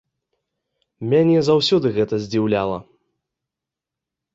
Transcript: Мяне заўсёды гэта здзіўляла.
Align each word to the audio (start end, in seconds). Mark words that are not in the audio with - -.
Мяне 1.11 1.37
заўсёды 1.51 1.95
гэта 2.01 2.15
здзіўляла. 2.27 2.77